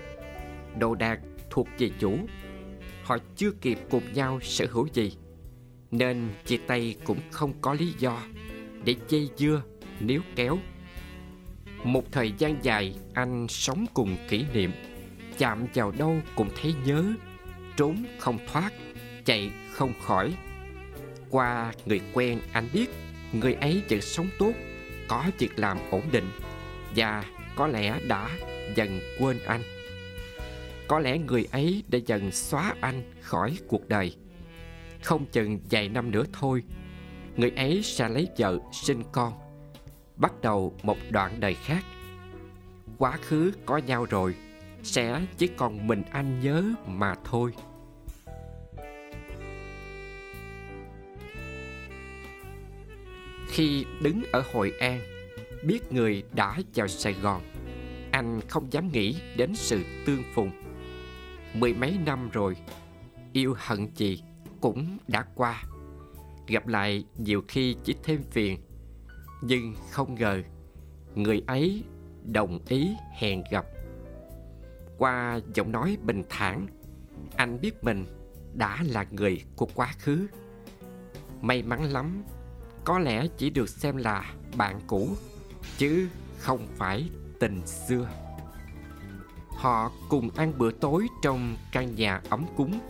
Đồ 0.78 0.94
đạc 0.94 1.20
thuộc 1.50 1.68
về 1.78 1.90
chủ. 1.98 2.18
Họ 3.02 3.18
chưa 3.36 3.50
kịp 3.50 3.78
cùng 3.90 4.02
nhau 4.14 4.40
sở 4.42 4.66
hữu 4.70 4.88
gì, 4.92 5.12
Nên 5.90 6.28
chia 6.46 6.58
tay 6.66 6.96
cũng 7.04 7.18
không 7.30 7.52
có 7.60 7.74
lý 7.74 7.94
do 7.98 8.22
Để 8.84 8.94
dây 9.08 9.28
dưa 9.36 9.62
nếu 10.00 10.20
kéo. 10.36 10.58
Một 11.84 12.12
thời 12.12 12.32
gian 12.38 12.64
dài, 12.64 12.94
anh 13.14 13.46
sống 13.48 13.86
cùng 13.94 14.16
kỷ 14.28 14.44
niệm, 14.54 14.72
Chạm 15.38 15.66
vào 15.74 15.92
đâu 15.98 16.16
cũng 16.34 16.48
thấy 16.60 16.74
nhớ, 16.84 17.04
Trốn 17.76 18.04
không 18.18 18.38
thoát, 18.52 18.72
Chạy 19.24 19.50
không 19.72 19.92
khỏi. 20.02 20.34
Qua 21.30 21.72
người 21.86 22.00
quen 22.12 22.40
anh 22.52 22.68
biết, 22.72 22.90
Người 23.32 23.54
ấy 23.54 23.82
vẫn 23.90 24.00
sống 24.00 24.28
tốt, 24.38 24.52
Có 25.08 25.24
việc 25.38 25.58
làm 25.58 25.78
ổn 25.90 26.02
định, 26.12 26.30
Và 26.96 27.24
có 27.56 27.66
lẽ 27.66 27.98
đã 28.06 28.30
dần 28.74 29.00
quên 29.18 29.38
anh. 29.46 29.62
Có 30.88 30.98
lẽ 30.98 31.18
người 31.18 31.46
ấy 31.52 31.82
đã 31.88 31.98
dần 32.06 32.32
xóa 32.32 32.74
anh 32.80 33.02
khỏi 33.20 33.58
cuộc 33.68 33.88
đời. 33.88 34.16
Không 35.02 35.26
chừng 35.26 35.58
vài 35.70 35.88
năm 35.88 36.10
nữa 36.10 36.24
thôi, 36.32 36.62
Người 37.36 37.50
ấy 37.56 37.82
sẽ 37.82 38.08
lấy 38.08 38.28
vợ 38.38 38.58
sinh 38.72 39.02
con. 39.12 39.47
Bắt 40.18 40.32
đầu 40.42 40.74
một 40.82 40.96
đoạn 41.10 41.40
đời 41.40 41.54
khác. 41.54 41.84
Quá 42.98 43.16
khứ 43.22 43.52
có 43.66 43.76
nhau 43.78 44.06
rồi, 44.10 44.34
Sẽ 44.82 45.20
chỉ 45.38 45.46
còn 45.56 45.86
mình 45.86 46.02
anh 46.10 46.40
nhớ 46.40 46.64
mà 46.86 47.14
thôi. 47.24 47.52
Khi 53.48 53.84
đứng 54.02 54.22
ở 54.32 54.42
Hội 54.52 54.72
An, 54.80 55.00
Biết 55.64 55.92
người 55.92 56.22
đã 56.34 56.58
vào 56.74 56.88
Sài 56.88 57.12
Gòn, 57.12 57.42
Anh 58.12 58.40
không 58.48 58.72
dám 58.72 58.88
nghĩ 58.92 59.16
đến 59.36 59.54
sự 59.54 59.84
tương 60.06 60.22
phùng. 60.34 60.50
Mười 61.54 61.74
mấy 61.74 61.98
năm 62.06 62.30
rồi, 62.32 62.56
Yêu 63.32 63.54
hận 63.58 63.88
gì 63.94 64.22
cũng 64.60 64.98
đã 65.08 65.24
qua. 65.34 65.62
Gặp 66.46 66.66
lại 66.66 67.04
nhiều 67.18 67.42
khi 67.48 67.76
chỉ 67.84 67.94
thêm 68.02 68.22
phiền 68.30 68.58
nhưng 69.42 69.74
không 69.90 70.14
ngờ, 70.14 70.42
Người 71.14 71.42
ấy 71.46 71.84
đồng 72.24 72.58
ý 72.68 72.96
hẹn 73.12 73.42
gặp. 73.50 73.66
Qua 74.98 75.40
giọng 75.54 75.72
nói 75.72 75.96
bình 76.02 76.22
thản, 76.28 76.66
Anh 77.36 77.60
biết 77.60 77.84
mình 77.84 78.06
đã 78.54 78.78
là 78.86 79.06
người 79.10 79.44
của 79.56 79.68
quá 79.74 79.94
khứ. 79.98 80.26
May 81.40 81.62
mắn 81.62 81.84
lắm, 81.84 82.24
có 82.84 82.98
lẽ 82.98 83.26
chỉ 83.36 83.50
được 83.50 83.68
xem 83.68 83.96
là 83.96 84.34
bạn 84.56 84.80
cũ, 84.86 85.08
chứ 85.78 86.08
không 86.38 86.66
phải 86.76 87.10
tình 87.40 87.66
xưa. 87.66 88.08
Họ 89.48 89.92
cùng 90.08 90.30
ăn 90.36 90.52
bữa 90.58 90.70
tối 90.70 91.06
trong 91.22 91.56
căn 91.72 91.94
nhà 91.94 92.20
ấm 92.28 92.44
cúng. 92.56 92.80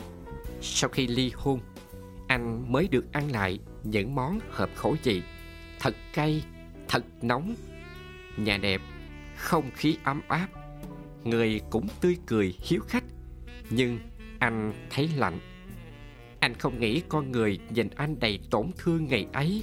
Sau 0.60 0.90
khi 0.90 1.06
ly 1.06 1.32
hôn, 1.34 1.60
anh 2.26 2.72
mới 2.72 2.88
được 2.88 3.12
ăn 3.12 3.30
lại 3.30 3.58
những 3.82 4.14
món 4.14 4.38
hợp 4.50 4.70
khẩu 4.74 4.96
vị 5.02 5.22
thật 5.80 5.94
cay, 6.12 6.44
thật 6.88 7.04
nóng. 7.22 7.54
Nhà 8.36 8.56
đẹp, 8.56 8.80
không 9.36 9.70
khí 9.74 9.96
ấm 10.04 10.20
áp. 10.28 10.48
Người 11.24 11.60
cũng 11.70 11.86
tươi 12.00 12.16
cười, 12.26 12.54
hiếu 12.60 12.80
khách. 12.88 13.04
Nhưng 13.70 13.98
anh 14.38 14.72
thấy 14.90 15.10
lạnh. 15.16 15.38
Anh 16.40 16.54
không 16.54 16.80
nghĩ 16.80 17.02
con 17.08 17.32
người 17.32 17.58
nhìn 17.70 17.88
anh 17.96 18.16
đầy 18.20 18.38
tổn 18.50 18.70
thương 18.78 19.06
ngày 19.06 19.26
ấy. 19.32 19.62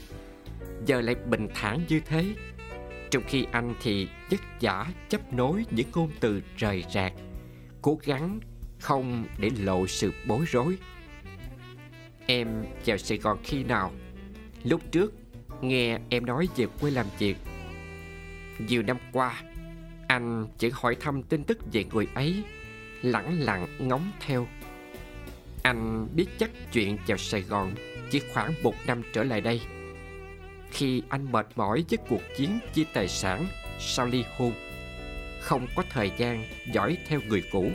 Giờ 0.86 1.02
lại 1.02 1.16
bình 1.16 1.48
thản 1.54 1.82
như 1.90 2.02
thế. 2.06 2.26
Trong 3.12 3.24
khi 3.28 3.46
anh 3.52 3.76
thì 3.82 4.08
vất 4.30 4.42
vả 4.62 4.88
chấp 5.10 5.34
nối 5.34 5.66
những 5.72 5.88
ngôn 5.94 6.10
từ 6.20 6.42
rời 6.58 6.84
rạc, 6.94 7.14
cố 7.82 8.00
gắng 8.04 8.40
không 8.80 9.26
để 9.40 9.50
lộ 9.60 9.88
sự 9.88 10.12
bối 10.28 10.46
rối. 10.48 10.78
Em 12.28 12.66
vào 12.86 12.98
sài 12.98 13.18
gòn 13.18 13.38
khi 13.44 13.64
nào? 13.64 13.92
Lúc 14.64 14.82
trước 14.92 15.14
nghe 15.62 16.00
em 16.10 16.26
nói 16.26 16.48
về 16.56 16.66
quê 16.82 16.92
làm 16.92 17.06
việc. 17.20 17.38
Nhiều 18.60 18.84
năm 18.84 18.98
qua, 19.12 19.44
anh 20.08 20.48
chỉ 20.58 20.70
hỏi 20.74 20.96
thăm 21.00 21.24
tin 21.24 21.44
tức 21.44 21.58
về 21.74 21.84
người 21.94 22.08
ấy, 22.14 22.44
lẳng 23.02 23.40
lặng 23.40 23.68
ngóng 23.80 24.12
theo. 24.20 24.48
Anh 25.64 26.08
biết 26.16 26.26
chắc 26.40 26.50
chuyện 26.72 26.98
vào 27.08 27.18
sài 27.18 27.42
gòn 27.42 27.76
chỉ 28.12 28.22
khoảng 28.34 28.54
một 28.64 28.76
năm 28.88 29.02
trở 29.14 29.24
lại 29.24 29.42
đây. 29.42 29.62
Khi 30.72 31.04
anh 31.10 31.32
mệt 31.32 31.48
mỏi 31.56 31.86
với 31.90 31.98
cuộc 32.10 32.22
chiến 32.38 32.60
chia 32.74 32.84
tài 32.94 33.08
sản 33.08 33.48
sau 33.80 34.06
ly 34.06 34.24
hôn, 34.38 34.54
không 35.42 35.68
có 35.76 35.84
thời 35.90 36.12
gian 36.18 36.44
dõi 36.74 36.98
theo 37.08 37.20
người 37.28 37.44
cũ. 37.52 37.72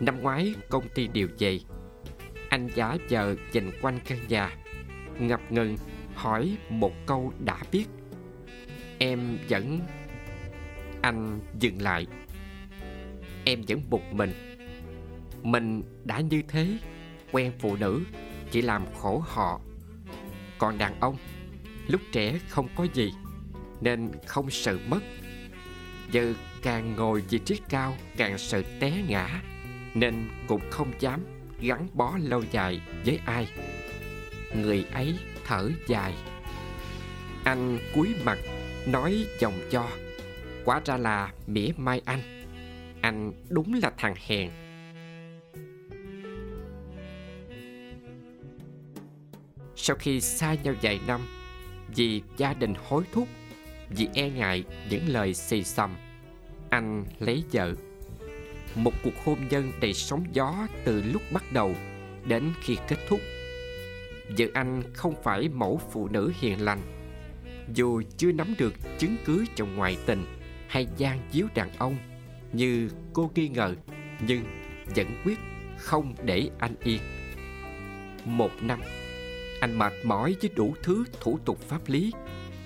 Năm 0.00 0.22
ngoái, 0.22 0.54
công 0.68 0.88
ty 0.88 1.08
điều 1.12 1.28
về 1.38 1.58
anh 2.48 2.68
giả 2.74 2.96
vờ 3.10 3.36
dành 3.52 3.70
quanh 3.82 3.98
căn 4.04 4.18
nhà, 4.28 4.56
ngập 5.18 5.52
ngừng 5.52 5.76
hỏi 6.16 6.56
một 6.68 6.92
câu 7.06 7.32
đã 7.44 7.58
biết. 7.72 7.86
Em 8.98 9.38
vẫn, 9.48 9.80
anh 11.02 11.40
dừng 11.58 11.82
lại. 11.82 12.06
Em 13.44 13.62
vẫn 13.68 13.80
một 13.90 14.12
mình. 14.12 14.32
Mình 15.42 15.82
đã 16.04 16.20
như 16.20 16.42
thế, 16.48 16.78
quen 17.32 17.52
phụ 17.58 17.76
nữ, 17.76 18.02
chỉ 18.50 18.62
làm 18.62 18.84
khổ 18.94 19.22
họ. 19.26 19.60
Còn 20.58 20.78
đàn 20.78 21.00
ông, 21.00 21.16
lúc 21.86 22.00
trẻ 22.12 22.38
không 22.48 22.68
có 22.76 22.86
gì, 22.94 23.12
nên 23.80 24.10
không 24.26 24.50
sợ 24.50 24.78
mất. 24.88 25.00
Giờ 26.10 26.34
càng 26.62 26.96
ngồi 26.96 27.20
vị 27.20 27.38
trí 27.38 27.60
cao, 27.68 27.96
càng 28.16 28.38
sợ 28.38 28.62
té 28.80 29.02
ngã, 29.08 29.42
nên 29.94 30.28
cũng 30.46 30.70
không 30.70 30.92
dám 31.00 31.20
gắn 31.60 31.88
bó 31.94 32.18
lâu 32.22 32.42
dài 32.50 32.80
với 33.04 33.20
ai. 33.26 33.48
Người 34.54 34.84
ấy 34.92 35.18
thở 35.46 35.70
dài. 35.86 36.14
Anh 37.44 37.78
cúi 37.94 38.14
mặt, 38.24 38.38
nói 38.86 39.26
chồng 39.40 39.54
cho. 39.70 39.88
Quá 40.64 40.80
ra 40.84 40.96
là 40.96 41.32
mỉa 41.46 41.68
mai 41.76 42.02
anh. 42.04 42.44
Anh 43.00 43.32
đúng 43.48 43.74
là 43.82 43.92
thằng 43.98 44.14
hèn. 44.26 44.50
Sau 49.76 49.96
khi 49.96 50.20
xa 50.20 50.54
nhau 50.62 50.74
vài 50.82 51.00
năm, 51.06 51.20
Vì 51.96 52.22
gia 52.36 52.54
đình 52.54 52.74
hối 52.88 53.04
thúc, 53.12 53.28
Vì 53.90 54.08
e 54.14 54.30
ngại 54.30 54.64
những 54.90 55.08
lời 55.08 55.34
xì 55.34 55.62
xầm, 55.62 55.96
Anh 56.70 57.04
lấy 57.18 57.44
vợ. 57.52 57.74
Một 58.74 58.92
cuộc 59.04 59.24
hôn 59.24 59.38
nhân 59.50 59.72
đầy 59.80 59.94
sóng 59.94 60.24
gió 60.32 60.66
Từ 60.84 61.02
lúc 61.02 61.22
bắt 61.32 61.52
đầu 61.52 61.74
Đến 62.24 62.52
khi 62.62 62.76
kết 62.88 62.96
thúc. 63.08 63.20
Vợ 64.28 64.46
anh 64.54 64.82
không 64.94 65.14
phải 65.22 65.48
mẫu 65.48 65.80
phụ 65.90 66.08
nữ 66.08 66.32
hiền 66.40 66.64
lành. 66.64 66.80
Dù 67.74 68.02
chưa 68.16 68.32
nắm 68.32 68.54
được 68.58 68.74
chứng 68.98 69.16
cứ 69.24 69.44
chồng 69.56 69.76
ngoại 69.76 69.98
tình 70.06 70.24
hay 70.68 70.86
gian 70.96 71.20
díu 71.32 71.46
đàn 71.54 71.70
ông, 71.78 71.96
như 72.52 72.90
cô 73.12 73.30
nghi 73.34 73.48
ngờ, 73.48 73.74
nhưng 74.20 74.44
vẫn 74.96 75.22
quyết 75.24 75.38
không 75.78 76.14
để 76.24 76.50
anh 76.58 76.74
yên. 76.82 77.00
Một 78.24 78.50
năm, 78.60 78.80
anh 79.60 79.78
mệt 79.78 79.92
mỏi 80.04 80.36
với 80.40 80.50
đủ 80.56 80.74
thứ 80.82 81.04
thủ 81.20 81.38
tục 81.44 81.58
pháp 81.68 81.80
lý, 81.86 82.12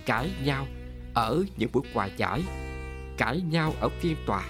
cãi 0.06 0.30
nhau 0.44 0.66
ở 1.14 1.44
những 1.56 1.70
buổi 1.72 1.82
hòa 1.94 2.08
giải, 2.16 2.42
cãi 3.16 3.40
nhau 3.40 3.74
ở 3.80 3.88
phiên 3.88 4.16
tòa. 4.26 4.44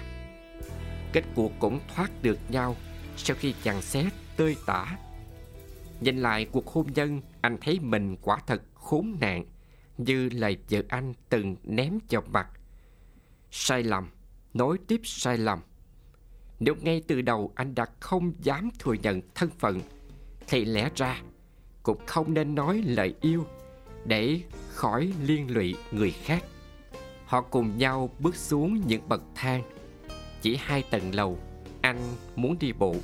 Kết 1.13 1.23
cuộc 1.35 1.51
cũng 1.59 1.79
thoát 1.95 2.11
được 2.21 2.37
nhau 2.49 2.75
sau 3.17 3.37
khi 3.39 3.53
chàng 3.63 3.81
xé 3.81 4.09
tơi 4.37 4.55
tả 4.65 4.97
nhìn 6.01 6.17
lại 6.17 6.45
cuộc 6.51 6.67
hôn 6.67 6.87
nhân, 6.93 7.21
anh 7.41 7.57
thấy 7.61 7.79
mình 7.79 8.15
quả 8.21 8.37
thật 8.47 8.61
khốn 8.73 9.17
nạn, 9.21 9.45
như 9.97 10.29
lời 10.29 10.57
vợ 10.69 10.81
anh 10.87 11.13
từng 11.29 11.55
ném 11.63 11.99
vào 12.09 12.23
mặt. 12.31 12.47
Sai 13.51 13.83
lầm, 13.83 14.09
nối 14.53 14.77
tiếp 14.87 15.01
sai 15.03 15.37
lầm. 15.37 15.59
Nếu 16.59 16.75
ngay 16.81 17.01
từ 17.07 17.21
đầu 17.21 17.51
anh 17.55 17.75
đã 17.75 17.85
không 17.99 18.33
dám 18.39 18.69
thừa 18.79 18.93
nhận 18.93 19.21
thân 19.35 19.49
phận, 19.59 19.81
thì 20.47 20.65
lẽ 20.65 20.89
ra 20.95 21.21
cũng 21.83 22.05
không 22.05 22.33
nên 22.33 22.55
nói 22.55 22.81
lời 22.85 23.15
yêu 23.21 23.45
để 24.05 24.41
khỏi 24.69 25.13
liên 25.23 25.53
lụy 25.53 25.75
người 25.91 26.11
khác. 26.11 26.43
Họ 27.25 27.41
cùng 27.41 27.77
nhau 27.77 28.09
bước 28.19 28.35
xuống 28.35 28.81
những 28.87 29.09
bậc 29.09 29.21
thang. 29.35 29.63
Chỉ 30.41 30.55
hai 30.55 30.83
tầng 30.91 31.15
lầu, 31.15 31.39
anh 31.81 31.97
muốn 32.35 32.59
đi 32.59 32.73
bộ 32.73 32.95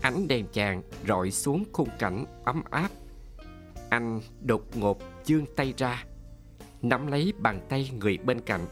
ánh 0.00 0.28
đèn 0.28 0.46
chàng 0.52 0.82
rọi 1.08 1.30
xuống 1.30 1.64
khung 1.72 1.88
cảnh 1.98 2.24
ấm 2.44 2.62
áp 2.70 2.88
anh 3.88 4.20
đột 4.40 4.76
ngột 4.76 4.98
dương 5.24 5.46
tay 5.56 5.74
ra 5.76 6.04
nắm 6.82 7.06
lấy 7.06 7.32
bàn 7.38 7.60
tay 7.68 7.90
người 8.00 8.18
bên 8.18 8.40
cạnh 8.40 8.66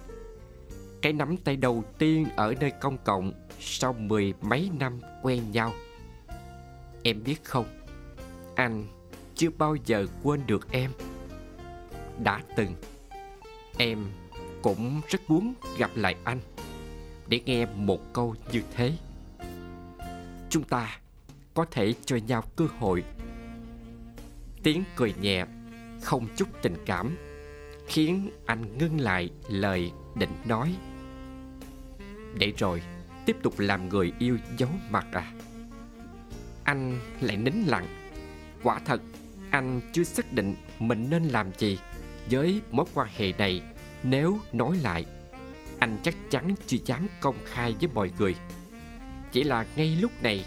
cái 1.05 1.13
nắm 1.13 1.37
tay 1.37 1.57
đầu 1.57 1.85
tiên 1.99 2.27
ở 2.37 2.55
nơi 2.61 2.71
công 2.71 2.99
cộng 3.05 3.33
sau 3.61 3.93
mười 3.93 4.35
mấy 4.43 4.71
năm 4.79 5.01
quen 5.23 5.51
nhau. 5.53 5.73
Em 7.03 7.23
biết 7.25 7.45
không, 7.45 7.67
anh 8.55 8.87
chưa 9.35 9.51
bao 9.59 9.77
giờ 9.85 10.07
quên 10.23 10.41
được 10.47 10.73
em. 10.73 10.91
Đã 12.23 12.41
từng, 12.57 12.75
em 13.79 14.07
cũng 14.63 15.01
rất 15.09 15.31
muốn 15.31 15.55
gặp 15.79 15.91
lại 15.95 16.17
anh 16.25 16.39
để 17.27 17.41
nghe 17.47 17.67
một 17.67 18.13
câu 18.13 18.35
như 18.53 18.63
thế. 18.77 18.93
Chúng 20.51 20.65
ta 20.65 20.99
có 21.55 21.64
thể 21.71 21.95
cho 22.05 22.17
nhau 22.17 22.43
cơ 22.57 22.67
hội. 22.79 23.05
Tiếng 24.62 24.85
cười 24.97 25.14
nhẹ, 25.21 25.45
không 26.03 26.27
chút 26.37 26.49
tình 26.62 26.77
cảm, 26.87 27.17
khiến 27.87 28.31
anh 28.47 28.79
ngưng 28.79 29.01
lại 29.01 29.31
lời 29.49 29.93
định 30.14 30.33
nói. 30.45 30.75
Để 32.38 32.53
rồi 32.59 32.83
tiếp 33.27 33.37
tục 33.43 33.59
làm 33.59 33.88
người 33.88 34.12
yêu 34.19 34.38
giấu 34.59 34.71
mặt 34.90 35.07
à. 35.12 35.33
Anh 36.64 37.01
lại 37.21 37.37
nín 37.37 37.55
lặng. 37.67 37.87
Quả 38.62 38.81
thật 38.85 39.03
anh 39.51 39.81
chưa 39.93 40.05
xác 40.05 40.33
định 40.33 40.55
mình 40.79 41.07
nên 41.11 41.25
làm 41.25 41.51
gì 41.59 41.79
Với 42.31 42.61
mối 42.71 42.87
quan 42.95 43.09
hệ 43.17 43.33
này. 43.38 43.62
Nếu 44.03 44.38
nói 44.53 44.77
lại 44.83 45.07
Anh 45.79 45.99
chắc 46.03 46.14
chắn 46.31 46.55
chưa 46.67 46.77
dám 46.87 47.09
công 47.21 47.37
khai 47.45 47.75
với 47.81 47.88
mọi 47.95 48.11
người. 48.19 48.35
Chỉ 49.33 49.45
là 49.45 49.67
ngay 49.77 49.97
lúc 50.01 50.23
này 50.23 50.45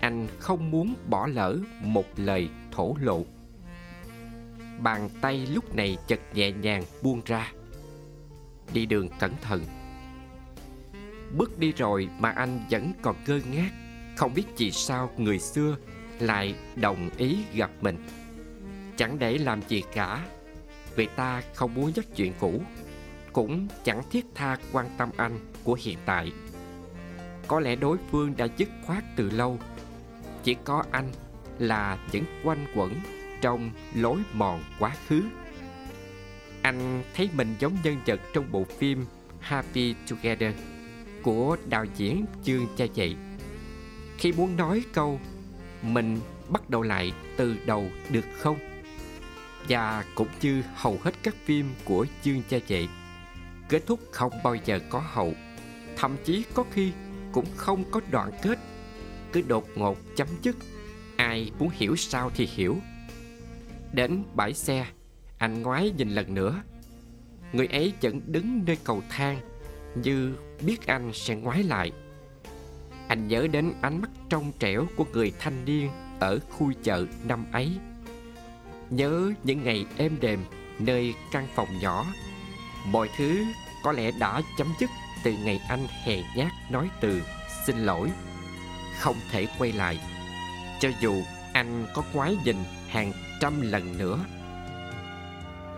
anh 0.00 0.28
không 0.38 0.70
muốn 0.70 0.94
bỏ 1.08 1.26
lỡ 1.26 1.58
một 1.82 2.04
lời 2.16 2.48
thổ 2.72 2.96
lộ. 3.00 3.24
Bàn 4.78 5.08
tay 5.20 5.46
lúc 5.46 5.74
này 5.74 5.96
chật 6.06 6.20
nhẹ 6.34 6.52
nhàng 6.52 6.82
buông 7.02 7.20
ra. 7.26 7.52
Đi 8.72 8.86
đường 8.86 9.08
cẩn 9.18 9.32
thận. 9.42 9.64
Bước 11.36 11.58
đi 11.58 11.72
rồi 11.72 12.08
mà 12.18 12.30
anh 12.30 12.60
vẫn 12.70 12.92
còn 13.02 13.16
ngơ 13.26 13.40
ngác. 13.52 13.70
Không 14.16 14.34
biết 14.34 14.44
vì 14.56 14.70
sao 14.70 15.10
người 15.16 15.38
xưa 15.38 15.76
lại 16.20 16.54
đồng 16.76 17.10
ý 17.16 17.38
gặp 17.54 17.70
mình. 17.80 18.06
Chẳng 18.96 19.18
để 19.18 19.38
làm 19.38 19.60
gì 19.68 19.82
cả. 19.94 20.26
Vì 20.96 21.08
ta 21.16 21.42
không 21.54 21.74
muốn 21.74 21.92
nhắc 21.96 22.04
chuyện 22.16 22.32
cũ. 22.40 22.62
Cũng 23.32 23.68
chẳng 23.84 24.02
thiết 24.10 24.26
tha 24.34 24.56
quan 24.72 24.86
tâm 24.98 25.10
anh 25.16 25.38
của 25.64 25.76
hiện 25.80 25.98
tại. 26.06 26.32
Có 27.48 27.60
lẽ 27.60 27.76
đối 27.76 27.98
phương 28.10 28.36
đã 28.36 28.48
dứt 28.56 28.68
khoát 28.86 29.04
từ 29.16 29.30
lâu. 29.30 29.58
Chỉ 30.44 30.56
có 30.64 30.84
anh 30.90 31.12
là 31.58 31.98
vẫn 32.12 32.24
quanh 32.44 32.66
quẩn 32.74 32.94
trong 33.40 33.70
lối 33.94 34.18
mòn 34.32 34.62
quá 34.78 34.92
khứ. 35.06 35.22
Anh 36.62 37.02
thấy 37.14 37.30
mình 37.34 37.54
giống 37.58 37.76
nhân 37.84 37.96
vật 38.06 38.20
trong 38.34 38.52
bộ 38.52 38.64
phim 38.78 39.04
Happy 39.40 39.94
Together 40.10 40.54
của 41.22 41.56
đạo 41.68 41.84
diễn 41.96 42.24
chương 42.44 42.66
cha 42.76 42.84
Dậy. 42.94 43.16
Khi 44.18 44.32
muốn 44.32 44.56
nói 44.56 44.82
câu, 44.92 45.20
mình 45.82 46.20
bắt 46.48 46.70
đầu 46.70 46.82
lại 46.82 47.12
từ 47.36 47.56
đầu 47.66 47.86
được 48.10 48.24
không? 48.38 48.58
Và 49.68 50.04
cũng 50.14 50.28
như 50.42 50.62
hầu 50.74 50.98
hết 51.02 51.14
các 51.22 51.34
phim 51.44 51.74
của 51.84 52.06
chương 52.22 52.42
cha 52.48 52.58
Dậy, 52.66 52.88
kết 53.68 53.86
thúc 53.86 54.00
không 54.10 54.32
bao 54.44 54.54
giờ 54.54 54.78
có 54.90 55.02
hậu. 55.12 55.34
Thậm 55.96 56.16
chí 56.24 56.44
có 56.54 56.64
khi 56.72 56.92
cũng 57.32 57.46
không 57.56 57.84
có 57.90 58.00
đoạn 58.10 58.30
kết 58.42 58.58
cứ 59.32 59.42
đột 59.48 59.68
ngột 59.74 59.98
chấm 60.16 60.28
dứt. 60.42 60.56
Ai 61.16 61.50
muốn 61.58 61.70
hiểu 61.72 61.96
sao 61.96 62.30
thì 62.34 62.48
hiểu. 62.52 62.76
Đến 63.92 64.22
bãi 64.34 64.54
xe, 64.54 64.86
anh 65.38 65.62
ngoái 65.62 65.90
nhìn 65.96 66.10
lần 66.10 66.34
nữa. 66.34 66.62
Người 67.52 67.66
ấy 67.66 67.92
vẫn 68.02 68.20
đứng 68.26 68.64
nơi 68.66 68.78
cầu 68.84 69.02
thang, 69.10 69.40
như 69.94 70.34
biết 70.62 70.86
anh 70.86 71.10
sẽ 71.14 71.34
ngoái 71.34 71.62
lại. 71.62 71.92
Anh 73.08 73.28
nhớ 73.28 73.46
đến 73.52 73.72
ánh 73.80 74.00
mắt 74.00 74.10
trong 74.28 74.52
trẻo 74.58 74.86
của 74.96 75.04
người 75.12 75.32
thanh 75.38 75.64
niên 75.64 75.90
ở 76.20 76.38
khu 76.50 76.72
chợ 76.82 77.06
năm 77.24 77.46
ấy. 77.52 77.70
Nhớ 78.90 79.32
những 79.44 79.64
ngày 79.64 79.86
êm 79.96 80.16
đềm 80.20 80.44
nơi 80.78 81.14
căn 81.32 81.46
phòng 81.54 81.68
nhỏ. 81.80 82.06
Mọi 82.86 83.08
thứ 83.16 83.44
có 83.84 83.92
lẽ 83.92 84.10
đã 84.20 84.42
chấm 84.58 84.66
dứt 84.80 84.90
từ 85.24 85.32
ngày 85.44 85.60
anh 85.68 85.86
hèn 86.04 86.24
nhát 86.36 86.52
nói 86.70 86.90
từ 87.00 87.22
xin 87.66 87.76
lỗi 87.76 88.10
không 89.00 89.16
thể 89.30 89.46
quay 89.58 89.72
lại. 89.72 89.98
Cho 90.80 90.88
dù 91.00 91.22
anh 91.52 91.86
có 91.94 92.02
quái 92.12 92.36
dình 92.44 92.64
hàng 92.88 93.12
trăm 93.40 93.60
lần 93.60 93.98
nữa 93.98 94.18